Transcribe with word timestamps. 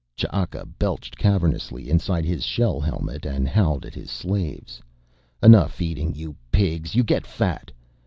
Ch'aka 0.17 0.65
belched 0.79 1.15
cavernously 1.15 1.87
inside 1.87 2.25
his 2.25 2.43
shell 2.43 2.79
helmet 2.79 3.23
and 3.23 3.47
howled 3.47 3.85
at 3.85 3.93
his 3.93 4.09
slaves. 4.09 4.81
"Enough 5.43 5.79
eating, 5.79 6.15
you 6.15 6.35
pigs. 6.51 6.95
You 6.95 7.03
get 7.03 7.27
fat. 7.27 7.69